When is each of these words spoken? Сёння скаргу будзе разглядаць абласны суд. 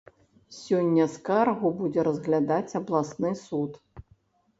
Сёння 0.59 1.03
скаргу 1.15 1.71
будзе 1.81 2.05
разглядаць 2.07 2.75
абласны 2.81 3.35
суд. 3.43 3.79